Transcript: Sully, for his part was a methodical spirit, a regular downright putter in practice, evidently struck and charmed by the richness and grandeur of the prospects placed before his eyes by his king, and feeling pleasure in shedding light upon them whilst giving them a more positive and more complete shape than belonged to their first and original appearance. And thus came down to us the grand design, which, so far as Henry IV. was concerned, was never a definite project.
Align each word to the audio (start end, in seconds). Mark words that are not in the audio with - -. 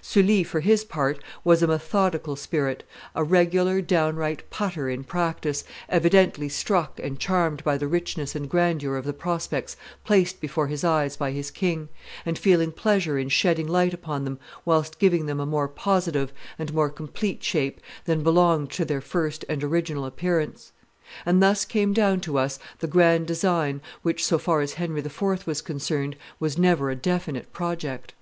Sully, 0.00 0.42
for 0.42 0.60
his 0.60 0.84
part 0.86 1.22
was 1.44 1.62
a 1.62 1.66
methodical 1.66 2.34
spirit, 2.34 2.82
a 3.14 3.22
regular 3.22 3.82
downright 3.82 4.48
putter 4.48 4.88
in 4.88 5.04
practice, 5.04 5.64
evidently 5.86 6.48
struck 6.48 6.98
and 6.98 7.20
charmed 7.20 7.62
by 7.62 7.76
the 7.76 7.86
richness 7.86 8.34
and 8.34 8.48
grandeur 8.48 8.96
of 8.96 9.04
the 9.04 9.12
prospects 9.12 9.76
placed 10.02 10.40
before 10.40 10.68
his 10.68 10.82
eyes 10.82 11.14
by 11.18 11.30
his 11.30 11.50
king, 11.50 11.90
and 12.24 12.38
feeling 12.38 12.72
pleasure 12.72 13.18
in 13.18 13.28
shedding 13.28 13.68
light 13.68 13.92
upon 13.92 14.24
them 14.24 14.38
whilst 14.64 14.98
giving 14.98 15.26
them 15.26 15.40
a 15.40 15.44
more 15.44 15.68
positive 15.68 16.32
and 16.58 16.72
more 16.72 16.88
complete 16.88 17.44
shape 17.44 17.78
than 18.06 18.22
belonged 18.22 18.70
to 18.70 18.86
their 18.86 19.02
first 19.02 19.44
and 19.46 19.62
original 19.62 20.06
appearance. 20.06 20.72
And 21.26 21.42
thus 21.42 21.66
came 21.66 21.92
down 21.92 22.20
to 22.20 22.38
us 22.38 22.58
the 22.78 22.86
grand 22.86 23.26
design, 23.26 23.82
which, 24.00 24.24
so 24.24 24.38
far 24.38 24.62
as 24.62 24.72
Henry 24.72 25.00
IV. 25.04 25.46
was 25.46 25.60
concerned, 25.60 26.16
was 26.40 26.56
never 26.56 26.88
a 26.88 26.96
definite 26.96 27.52
project. 27.52 28.14